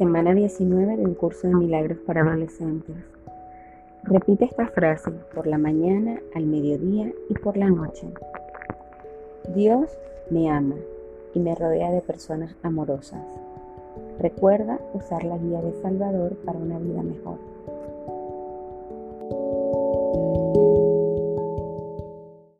[0.00, 2.96] Semana 19 de un curso de milagros para adolescentes.
[4.04, 8.08] Repite esta frase por la mañana, al mediodía y por la noche.
[9.54, 9.90] Dios
[10.30, 10.76] me ama
[11.34, 13.20] y me rodea de personas amorosas.
[14.18, 17.36] Recuerda usar la guía de Salvador para una vida mejor.